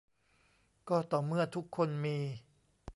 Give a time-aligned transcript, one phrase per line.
[0.89, 2.17] ก็ต่อเมื่อทุกคนมี